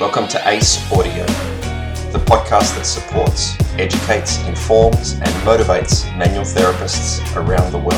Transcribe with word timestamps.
Welcome 0.00 0.28
to 0.28 0.48
ACE 0.48 0.92
Audio, 0.92 1.26
the 2.12 2.22
podcast 2.24 2.76
that 2.76 2.86
supports, 2.86 3.56
educates, 3.80 4.38
informs, 4.46 5.14
and 5.14 5.28
motivates 5.42 6.06
manual 6.16 6.44
therapists 6.44 7.18
around 7.34 7.72
the 7.72 7.78
world. 7.78 7.94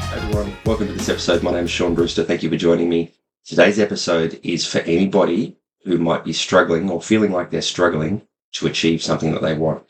Hey 0.00 0.16
everyone, 0.16 0.56
welcome 0.66 0.88
to 0.88 0.92
this 0.94 1.08
episode. 1.08 1.44
My 1.44 1.52
name 1.52 1.66
is 1.66 1.70
Shaun 1.70 1.94
Brewster. 1.94 2.24
Thank 2.24 2.42
you 2.42 2.50
for 2.50 2.56
joining 2.56 2.88
me. 2.88 3.12
Today's 3.44 3.78
episode 3.78 4.40
is 4.42 4.66
for 4.66 4.78
anybody 4.78 5.56
who 5.84 5.98
might 5.98 6.24
be 6.24 6.32
struggling 6.32 6.90
or 6.90 7.00
feeling 7.00 7.30
like 7.30 7.52
they're 7.52 7.62
struggling 7.62 8.22
to 8.54 8.66
achieve 8.66 9.04
something 9.04 9.30
that 9.30 9.42
they 9.42 9.54
want 9.54 9.88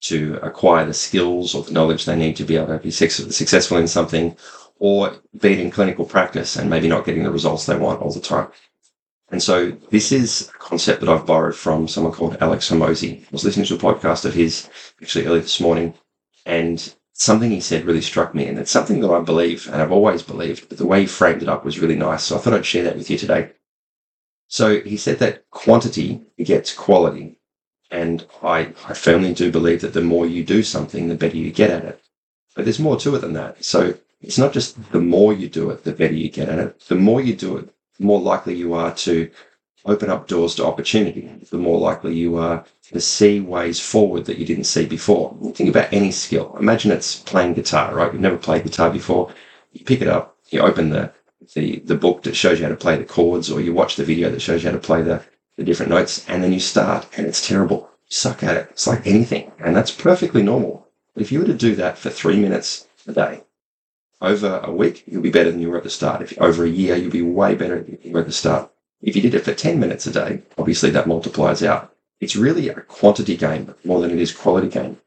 to 0.00 0.38
acquire 0.42 0.86
the 0.86 0.94
skills 0.94 1.54
or 1.54 1.62
the 1.62 1.72
knowledge 1.72 2.04
they 2.04 2.16
need 2.16 2.36
to 2.36 2.44
be 2.44 2.56
able 2.56 2.68
to 2.68 2.78
be 2.78 2.90
successful 2.90 3.76
in 3.76 3.88
something 3.88 4.36
or 4.78 5.16
be 5.40 5.60
in 5.60 5.70
clinical 5.70 6.04
practice 6.04 6.56
and 6.56 6.70
maybe 6.70 6.88
not 6.88 7.04
getting 7.04 7.24
the 7.24 7.30
results 7.30 7.66
they 7.66 7.76
want 7.76 8.00
all 8.00 8.12
the 8.12 8.20
time. 8.20 8.48
And 9.30 9.42
so 9.42 9.72
this 9.90 10.12
is 10.12 10.48
a 10.54 10.58
concept 10.58 11.00
that 11.00 11.08
I've 11.08 11.26
borrowed 11.26 11.56
from 11.56 11.88
someone 11.88 12.12
called 12.12 12.38
Alex 12.40 12.70
Hormozi. 12.70 13.22
I 13.22 13.26
was 13.30 13.44
listening 13.44 13.66
to 13.66 13.74
a 13.74 13.78
podcast 13.78 14.24
of 14.24 14.34
his 14.34 14.70
actually 15.02 15.26
early 15.26 15.40
this 15.40 15.60
morning 15.60 15.94
and 16.46 16.94
something 17.12 17.50
he 17.50 17.60
said 17.60 17.84
really 17.84 18.00
struck 18.00 18.34
me. 18.34 18.46
And 18.46 18.58
it's 18.58 18.70
something 18.70 19.00
that 19.00 19.10
I 19.10 19.20
believe 19.20 19.66
and 19.66 19.82
I've 19.82 19.92
always 19.92 20.22
believed, 20.22 20.68
but 20.68 20.78
the 20.78 20.86
way 20.86 21.00
he 21.00 21.06
framed 21.06 21.42
it 21.42 21.48
up 21.48 21.64
was 21.64 21.80
really 21.80 21.96
nice. 21.96 22.22
So 22.22 22.36
I 22.36 22.38
thought 22.38 22.54
I'd 22.54 22.64
share 22.64 22.84
that 22.84 22.96
with 22.96 23.10
you 23.10 23.18
today. 23.18 23.52
So 24.46 24.80
he 24.80 24.96
said 24.96 25.18
that 25.18 25.50
quantity 25.50 26.22
begets 26.36 26.72
quality. 26.72 27.37
And 27.90 28.26
I, 28.42 28.72
I 28.86 28.94
firmly 28.94 29.32
do 29.32 29.50
believe 29.50 29.80
that 29.80 29.94
the 29.94 30.02
more 30.02 30.26
you 30.26 30.44
do 30.44 30.62
something, 30.62 31.08
the 31.08 31.14
better 31.14 31.36
you 31.36 31.50
get 31.50 31.70
at 31.70 31.84
it. 31.84 32.02
But 32.54 32.64
there's 32.64 32.78
more 32.78 32.98
to 32.98 33.14
it 33.14 33.20
than 33.20 33.32
that. 33.34 33.64
So 33.64 33.94
it's 34.20 34.38
not 34.38 34.52
just 34.52 34.92
the 34.92 35.00
more 35.00 35.32
you 35.32 35.48
do 35.48 35.70
it, 35.70 35.84
the 35.84 35.92
better 35.92 36.14
you 36.14 36.28
get 36.28 36.48
at 36.48 36.58
it. 36.58 36.80
The 36.80 36.96
more 36.96 37.20
you 37.20 37.34
do 37.34 37.56
it, 37.56 37.68
the 37.98 38.04
more 38.04 38.20
likely 38.20 38.54
you 38.54 38.74
are 38.74 38.94
to 38.94 39.30
open 39.84 40.10
up 40.10 40.26
doors 40.26 40.54
to 40.56 40.66
opportunity. 40.66 41.30
The 41.50 41.56
more 41.56 41.78
likely 41.78 42.14
you 42.14 42.36
are 42.36 42.64
to 42.92 43.00
see 43.00 43.40
ways 43.40 43.80
forward 43.80 44.26
that 44.26 44.38
you 44.38 44.44
didn't 44.44 44.64
see 44.64 44.86
before. 44.86 45.36
Think 45.54 45.70
about 45.70 45.92
any 45.92 46.10
skill. 46.10 46.56
Imagine 46.58 46.90
it's 46.90 47.20
playing 47.20 47.54
guitar, 47.54 47.94
right? 47.94 48.12
You've 48.12 48.20
never 48.20 48.36
played 48.36 48.64
guitar 48.64 48.90
before. 48.90 49.32
You 49.72 49.84
pick 49.84 50.02
it 50.02 50.08
up, 50.08 50.36
you 50.50 50.60
open 50.60 50.90
the, 50.90 51.12
the, 51.54 51.78
the 51.80 51.94
book 51.94 52.22
that 52.24 52.34
shows 52.34 52.58
you 52.58 52.64
how 52.64 52.70
to 52.70 52.76
play 52.76 52.96
the 52.96 53.04
chords, 53.04 53.50
or 53.50 53.60
you 53.60 53.72
watch 53.72 53.96
the 53.96 54.04
video 54.04 54.30
that 54.30 54.42
shows 54.42 54.62
you 54.62 54.70
how 54.70 54.76
to 54.76 54.82
play 54.82 55.02
the, 55.02 55.22
the 55.58 55.64
different 55.64 55.90
notes, 55.90 56.24
and 56.28 56.42
then 56.42 56.52
you 56.52 56.60
start 56.60 57.06
and 57.16 57.26
it's 57.26 57.46
terrible. 57.46 57.90
You 58.08 58.14
suck 58.14 58.42
at 58.44 58.56
it. 58.56 58.68
It's 58.70 58.86
like 58.86 59.06
anything. 59.06 59.50
And 59.58 59.76
that's 59.76 59.90
perfectly 59.90 60.42
normal. 60.42 60.86
But 61.12 61.22
if 61.22 61.32
you 61.32 61.40
were 61.40 61.46
to 61.46 61.52
do 61.54 61.74
that 61.74 61.98
for 61.98 62.10
three 62.10 62.38
minutes 62.38 62.86
a 63.08 63.12
day, 63.12 63.42
over 64.20 64.60
a 64.62 64.72
week, 64.72 65.02
you'll 65.06 65.22
be 65.22 65.30
better 65.30 65.50
than 65.50 65.60
you 65.60 65.70
were 65.70 65.76
at 65.76 65.82
the 65.82 65.90
start. 65.90 66.22
If 66.22 66.40
over 66.40 66.64
a 66.64 66.68
year, 66.68 66.96
you'll 66.96 67.10
be 67.10 67.22
way 67.22 67.56
better 67.56 67.82
than 67.82 67.98
you 68.02 68.12
were 68.12 68.20
at 68.20 68.26
the 68.26 68.32
start. 68.32 68.70
If 69.02 69.16
you 69.16 69.22
did 69.22 69.34
it 69.34 69.44
for 69.44 69.52
10 69.52 69.80
minutes 69.80 70.06
a 70.06 70.12
day, 70.12 70.42
obviously 70.56 70.90
that 70.90 71.08
multiplies 71.08 71.62
out. 71.62 71.92
It's 72.20 72.36
really 72.36 72.68
a 72.68 72.74
quantity 72.74 73.36
game 73.36 73.74
more 73.84 74.00
than 74.00 74.12
it 74.12 74.18
is 74.18 74.32
quality 74.32 74.68
game. 74.68 75.00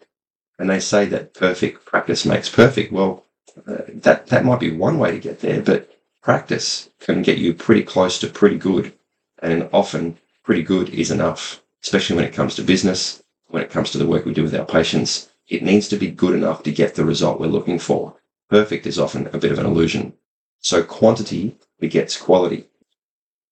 And 0.60 0.70
they 0.70 0.80
say 0.82 1.06
that 1.06 1.34
perfect 1.34 1.86
practice 1.86 2.26
makes 2.26 2.50
perfect. 2.50 2.92
Well, 2.92 3.26
uh, 3.68 3.84
that, 3.88 4.28
that 4.28 4.46
might 4.46 4.60
be 4.60 4.72
one 4.72 5.00
way 5.00 5.12
to 5.12 5.20
get 5.20 5.40
there, 5.40 5.62
but 5.62 5.90
practice 6.22 6.90
can 7.00 7.22
get 7.22 7.38
you 7.38 7.54
pretty 7.54 7.84
close 7.84 8.20
to 8.20 8.28
pretty 8.28 8.58
good. 8.58 8.94
And 9.42 9.70
often 9.74 10.18
pretty 10.44 10.64
good 10.64 10.90
is 10.90 11.12
enough, 11.12 11.64
especially 11.84 12.16
when 12.16 12.26
it 12.26 12.34
comes 12.34 12.56
to 12.56 12.64
business, 12.64 13.24
when 13.48 13.64
it 13.64 13.70
comes 13.70 13.92
to 13.92 13.98
the 13.98 14.08
work 14.08 14.26
we 14.26 14.34
do 14.34 14.44
with 14.44 14.56
our 14.56 14.66
patients. 14.66 15.30
It 15.48 15.64
needs 15.64 15.88
to 15.90 15.98
be 15.98 16.10
good 16.10 16.36
enough 16.36 16.64
to 16.64 16.72
get 16.72 16.96
the 16.96 17.06
result 17.06 17.40
we're 17.40 17.48
looking 17.48 17.80
for. 17.80 18.16
Perfect 18.50 18.86
is 18.86 19.00
often 19.00 19.28
a 19.28 19.38
bit 19.38 19.52
of 19.52 19.60
an 19.60 19.66
illusion. 19.66 20.14
So 20.60 20.84
quantity 20.84 21.58
begets 21.80 22.18
quality. 22.18 22.68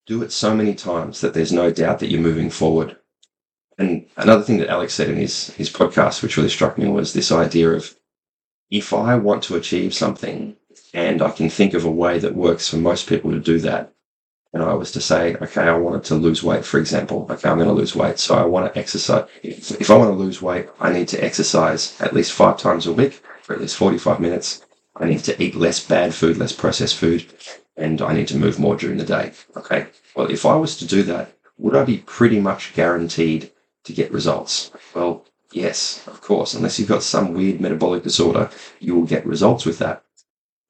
Do 0.05 0.23
it 0.23 0.31
so 0.31 0.55
many 0.55 0.73
times 0.73 1.21
that 1.21 1.33
there's 1.33 1.51
no 1.51 1.71
doubt 1.71 1.99
that 1.99 2.09
you're 2.09 2.21
moving 2.21 2.49
forward. 2.49 2.97
And 3.77 4.05
another 4.17 4.43
thing 4.43 4.57
that 4.57 4.69
Alex 4.69 4.93
said 4.93 5.09
in 5.09 5.15
his, 5.15 5.51
his 5.51 5.69
podcast, 5.69 6.21
which 6.21 6.37
really 6.37 6.49
struck 6.49 6.77
me, 6.77 6.87
was 6.87 7.13
this 7.13 7.31
idea 7.31 7.69
of 7.71 7.95
if 8.69 8.93
I 8.93 9.15
want 9.15 9.43
to 9.43 9.55
achieve 9.55 9.93
something 9.93 10.55
and 10.93 11.21
I 11.21 11.31
can 11.31 11.49
think 11.49 11.73
of 11.73 11.85
a 11.85 11.91
way 11.91 12.19
that 12.19 12.35
works 12.35 12.69
for 12.69 12.77
most 12.77 13.07
people 13.07 13.31
to 13.31 13.39
do 13.39 13.59
that, 13.59 13.93
and 14.53 14.63
I 14.63 14.73
was 14.73 14.91
to 14.93 15.01
say, 15.01 15.35
okay, 15.35 15.61
I 15.61 15.77
wanted 15.77 16.03
to 16.05 16.15
lose 16.15 16.41
weight, 16.41 16.65
for 16.65 16.79
example. 16.79 17.27
Okay, 17.29 17.47
I'm 17.47 17.57
going 17.57 17.69
to 17.69 17.73
lose 17.73 17.95
weight. 17.95 18.17
So 18.17 18.35
I 18.35 18.45
want 18.45 18.73
to 18.73 18.79
exercise. 18.79 19.27
If, 19.43 19.79
if 19.79 19.91
I 19.91 19.97
want 19.97 20.09
to 20.09 20.15
lose 20.15 20.41
weight, 20.41 20.69
I 20.79 20.91
need 20.91 21.07
to 21.09 21.23
exercise 21.23 21.99
at 22.01 22.13
least 22.13 22.33
five 22.33 22.57
times 22.57 22.87
a 22.87 22.93
week 22.93 23.21
for 23.43 23.53
at 23.53 23.61
least 23.61 23.77
45 23.77 24.19
minutes. 24.19 24.65
I 24.95 25.05
need 25.05 25.23
to 25.25 25.41
eat 25.41 25.55
less 25.55 25.85
bad 25.85 26.15
food, 26.15 26.37
less 26.37 26.51
processed 26.51 26.95
food, 26.95 27.31
and 27.77 28.01
I 28.01 28.13
need 28.13 28.27
to 28.29 28.37
move 28.37 28.59
more 28.59 28.75
during 28.75 28.97
the 28.97 29.05
day. 29.05 29.33
Okay. 29.55 29.87
Well, 30.15 30.31
if 30.31 30.45
I 30.45 30.55
was 30.55 30.77
to 30.77 30.87
do 30.87 31.03
that, 31.03 31.31
would 31.57 31.75
I 31.75 31.83
be 31.83 31.99
pretty 31.99 32.39
much 32.39 32.73
guaranteed 32.73 33.51
to 33.83 33.93
get 33.93 34.11
results? 34.11 34.71
Well, 34.95 35.25
yes, 35.51 36.05
of 36.07 36.21
course. 36.21 36.55
Unless 36.55 36.79
you've 36.79 36.89
got 36.89 37.03
some 37.03 37.33
weird 37.33 37.61
metabolic 37.61 38.03
disorder, 38.03 38.49
you 38.79 38.95
will 38.95 39.05
get 39.05 39.25
results 39.25 39.65
with 39.65 39.77
that. 39.79 40.03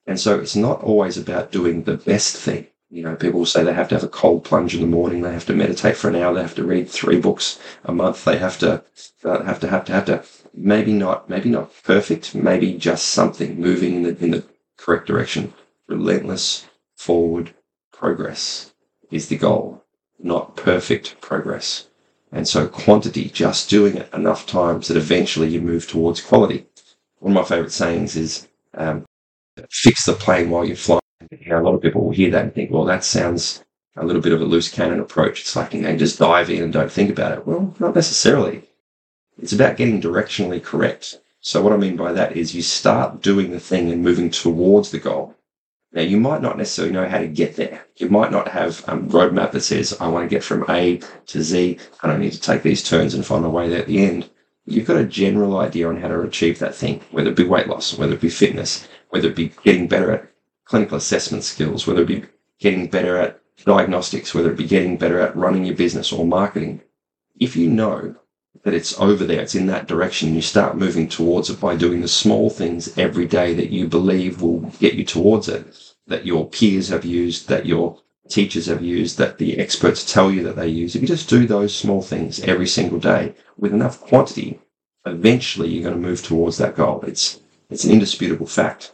And 0.05 0.19
so 0.19 0.39
it's 0.39 0.55
not 0.55 0.83
always 0.83 1.17
about 1.17 1.51
doing 1.51 1.83
the 1.83 1.95
best 1.97 2.35
thing. 2.35 2.67
You 2.91 3.03
know, 3.03 3.15
people 3.15 3.39
will 3.39 3.45
say 3.45 3.63
they 3.63 3.73
have 3.73 3.89
to 3.89 3.95
have 3.95 4.03
a 4.03 4.07
cold 4.07 4.43
plunge 4.43 4.73
in 4.73 4.81
the 4.81 4.87
morning. 4.87 5.21
They 5.21 5.33
have 5.33 5.45
to 5.45 5.53
meditate 5.53 5.95
for 5.95 6.09
an 6.09 6.15
hour. 6.15 6.33
They 6.33 6.41
have 6.41 6.55
to 6.55 6.63
read 6.63 6.89
three 6.89 7.19
books 7.19 7.59
a 7.83 7.93
month. 7.93 8.25
They 8.25 8.37
have 8.37 8.57
to 8.59 8.83
uh, 9.23 9.43
have 9.43 9.59
to 9.59 9.67
have 9.67 9.85
to 9.85 9.91
have 9.91 10.05
to. 10.05 10.23
Maybe 10.53 10.93
not. 10.93 11.29
Maybe 11.29 11.49
not 11.49 11.71
perfect. 11.83 12.33
Maybe 12.33 12.73
just 12.73 13.09
something 13.09 13.59
moving 13.61 13.97
in 13.97 14.03
the 14.03 14.23
in 14.23 14.31
the 14.31 14.43
correct 14.77 15.05
direction. 15.05 15.53
Relentless 15.87 16.67
forward 16.95 17.53
progress 17.91 18.73
is 19.11 19.27
the 19.27 19.37
goal, 19.37 19.83
not 20.17 20.55
perfect 20.55 21.19
progress. 21.21 21.87
And 22.31 22.47
so 22.47 22.67
quantity, 22.67 23.29
just 23.29 23.69
doing 23.69 23.97
it 23.97 24.13
enough 24.13 24.45
times 24.45 24.87
that 24.87 24.97
eventually 24.97 25.49
you 25.49 25.61
move 25.61 25.87
towards 25.87 26.21
quality. 26.21 26.65
One 27.19 27.35
of 27.35 27.41
my 27.41 27.43
favorite 27.43 27.71
sayings 27.71 28.15
is 28.15 28.47
um, 28.75 29.05
fix 29.69 30.05
the 30.05 30.13
plane 30.13 30.49
while 30.49 30.65
you're 30.65 30.75
flying. 30.75 30.98
You 31.49 31.55
know, 31.55 31.61
a 31.63 31.65
lot 31.65 31.73
of 31.73 31.81
people 31.81 32.03
will 32.03 32.11
hear 32.11 32.29
that 32.29 32.43
and 32.43 32.53
think, 32.53 32.69
well, 32.69 32.85
that 32.85 33.03
sounds 33.03 33.65
a 33.97 34.05
little 34.05 34.21
bit 34.21 34.33
of 34.33 34.39
a 34.39 34.45
loose 34.45 34.69
cannon 34.69 34.99
approach. 34.99 35.41
It's 35.41 35.55
like, 35.55 35.73
you 35.73 35.81
know, 35.81 35.97
just 35.97 36.19
dive 36.19 36.51
in 36.51 36.61
and 36.61 36.71
don't 36.71 36.91
think 36.91 37.09
about 37.09 37.31
it. 37.31 37.47
Well, 37.47 37.73
not 37.79 37.95
necessarily. 37.95 38.69
It's 39.41 39.53
about 39.53 39.75
getting 39.75 39.99
directionally 39.99 40.63
correct. 40.63 41.17
So 41.39 41.63
what 41.63 41.73
I 41.73 41.77
mean 41.77 41.95
by 41.95 42.13
that 42.13 42.37
is 42.37 42.53
you 42.53 42.61
start 42.61 43.23
doing 43.23 43.49
the 43.49 43.59
thing 43.59 43.91
and 43.91 44.03
moving 44.03 44.29
towards 44.29 44.91
the 44.91 44.99
goal. 44.99 45.37
Now, 45.91 46.03
you 46.03 46.17
might 46.17 46.43
not 46.43 46.55
necessarily 46.55 46.93
know 46.93 47.09
how 47.09 47.17
to 47.17 47.27
get 47.27 47.55
there. 47.55 47.83
You 47.95 48.09
might 48.09 48.31
not 48.31 48.49
have 48.49 48.81
a 48.87 48.95
roadmap 48.97 49.51
that 49.53 49.61
says, 49.61 49.97
I 49.99 50.07
want 50.07 50.29
to 50.29 50.35
get 50.35 50.43
from 50.43 50.65
A 50.69 51.01
to 51.25 51.41
Z, 51.41 51.79
and 52.03 52.11
I 52.11 52.17
need 52.17 52.33
to 52.33 52.39
take 52.39 52.61
these 52.61 52.87
turns 52.87 53.15
and 53.15 53.25
find 53.25 53.41
my 53.41 53.49
way 53.49 53.69
there 53.69 53.79
at 53.79 53.87
the 53.87 54.05
end. 54.05 54.29
You've 54.67 54.85
got 54.85 55.01
a 55.01 55.03
general 55.03 55.57
idea 55.57 55.89
on 55.89 55.99
how 55.99 56.09
to 56.09 56.21
achieve 56.21 56.59
that 56.59 56.75
thing, 56.75 57.01
whether 57.09 57.31
it 57.31 57.35
be 57.35 57.43
weight 57.43 57.67
loss, 57.67 57.97
whether 57.97 58.13
it 58.13 58.21
be 58.21 58.29
fitness, 58.29 58.87
whether 59.09 59.29
it 59.29 59.35
be 59.35 59.51
getting 59.63 59.87
better 59.87 60.11
at 60.11 60.29
clinical 60.69 60.97
assessment 60.97 61.43
skills, 61.43 61.87
whether 61.87 62.03
it 62.03 62.07
be 62.07 62.23
getting 62.59 62.87
better 62.87 63.17
at 63.17 63.41
diagnostics, 63.65 64.35
whether 64.35 64.51
it 64.51 64.57
be 64.57 64.67
getting 64.67 64.97
better 64.97 65.19
at 65.19 65.35
running 65.35 65.65
your 65.65 65.75
business 65.75 66.13
or 66.13 66.25
marketing. 66.25 66.79
If 67.39 67.55
you 67.55 67.69
know 67.69 68.15
that 68.63 68.75
it's 68.75 68.97
over 68.99 69.25
there, 69.25 69.41
it's 69.41 69.55
in 69.55 69.65
that 69.65 69.87
direction, 69.87 70.35
you 70.35 70.41
start 70.41 70.77
moving 70.77 71.09
towards 71.09 71.49
it 71.49 71.59
by 71.59 71.75
doing 71.75 72.01
the 72.01 72.07
small 72.07 72.51
things 72.51 72.95
every 72.99 73.25
day 73.25 73.55
that 73.55 73.71
you 73.71 73.87
believe 73.87 74.41
will 74.41 74.59
get 74.79 74.93
you 74.93 75.03
towards 75.03 75.49
it, 75.49 75.65
that 76.05 76.25
your 76.25 76.47
peers 76.47 76.89
have 76.89 77.03
used, 77.03 77.47
that 77.47 77.65
your 77.65 77.99
teachers 78.27 78.67
have 78.67 78.83
used, 78.83 79.17
that 79.17 79.39
the 79.39 79.57
experts 79.57 80.13
tell 80.13 80.29
you 80.31 80.43
that 80.43 80.55
they 80.55 80.67
use. 80.67 80.95
If 80.95 81.01
you 81.01 81.07
just 81.07 81.29
do 81.29 81.47
those 81.47 81.75
small 81.75 82.03
things 82.03 82.41
every 82.41 82.67
single 82.67 82.99
day 82.99 83.33
with 83.57 83.73
enough 83.73 84.01
quantity, 84.01 84.59
eventually 85.05 85.69
you're 85.69 85.89
going 85.89 85.99
to 85.99 86.07
move 86.07 86.21
towards 86.21 86.57
that 86.59 86.75
goal. 86.75 87.03
It's, 87.07 87.39
it's 87.71 87.85
an 87.85 87.91
indisputable 87.91 88.45
fact. 88.45 88.93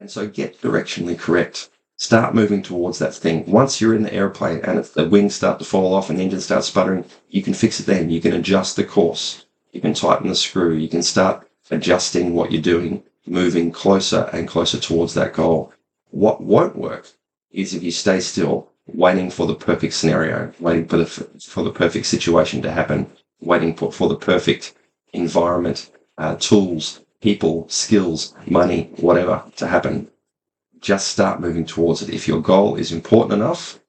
And 0.00 0.10
so 0.10 0.26
get 0.26 0.60
directionally 0.60 1.18
correct. 1.18 1.68
Start 1.96 2.34
moving 2.34 2.62
towards 2.62 2.98
that 2.98 3.14
thing. 3.14 3.44
Once 3.44 3.80
you're 3.80 3.94
in 3.94 4.02
the 4.02 4.14
airplane 4.14 4.60
and 4.64 4.82
the 4.82 5.06
wings 5.06 5.34
start 5.34 5.58
to 5.58 5.64
fall 5.66 5.92
off 5.92 6.08
and 6.08 6.18
the 6.18 6.22
engine 6.22 6.40
starts 6.40 6.68
sputtering, 6.68 7.04
you 7.28 7.42
can 7.42 7.52
fix 7.52 7.78
it 7.78 7.86
then. 7.86 8.08
You 8.08 8.20
can 8.20 8.32
adjust 8.32 8.76
the 8.76 8.84
course. 8.84 9.44
You 9.72 9.82
can 9.82 9.92
tighten 9.92 10.28
the 10.28 10.34
screw. 10.34 10.74
You 10.74 10.88
can 10.88 11.02
start 11.02 11.46
adjusting 11.70 12.34
what 12.34 12.50
you're 12.50 12.62
doing, 12.62 13.02
moving 13.26 13.70
closer 13.70 14.30
and 14.32 14.48
closer 14.48 14.80
towards 14.80 15.12
that 15.14 15.34
goal. 15.34 15.72
What 16.10 16.42
won't 16.42 16.76
work 16.76 17.06
is 17.50 17.74
if 17.74 17.82
you 17.82 17.90
stay 17.90 18.20
still, 18.20 18.70
waiting 18.86 19.30
for 19.30 19.46
the 19.46 19.54
perfect 19.54 19.92
scenario, 19.92 20.52
waiting 20.58 20.88
for 20.88 20.96
the, 20.96 21.06
for 21.06 21.62
the 21.62 21.70
perfect 21.70 22.06
situation 22.06 22.62
to 22.62 22.72
happen, 22.72 23.10
waiting 23.40 23.74
for, 23.74 23.92
for 23.92 24.08
the 24.08 24.16
perfect 24.16 24.74
environment, 25.12 25.90
uh, 26.18 26.36
tools, 26.36 27.00
people, 27.20 27.68
skills, 27.68 28.34
money, 28.46 28.90
whatever 28.96 29.44
to 29.56 29.66
happen. 29.66 30.10
Just 30.80 31.08
start 31.08 31.40
moving 31.40 31.66
towards 31.66 32.02
it. 32.02 32.08
If 32.08 32.26
your 32.26 32.40
goal 32.40 32.76
is 32.76 32.92
important 32.92 33.34
enough, 33.34 33.80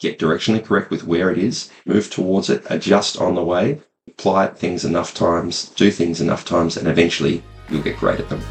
get 0.00 0.18
directionally 0.18 0.64
correct 0.64 0.90
with 0.90 1.04
where 1.04 1.30
it 1.30 1.38
is, 1.38 1.70
move 1.84 2.10
towards 2.10 2.50
it, 2.50 2.64
adjust 2.68 3.18
on 3.18 3.34
the 3.34 3.44
way, 3.44 3.80
apply 4.08 4.48
things 4.48 4.84
enough 4.84 5.14
times, 5.14 5.70
do 5.70 5.90
things 5.90 6.20
enough 6.20 6.44
times, 6.44 6.76
and 6.76 6.88
eventually 6.88 7.42
you'll 7.70 7.82
get 7.82 7.96
great 7.96 8.20
at 8.20 8.28
them. 8.28 8.42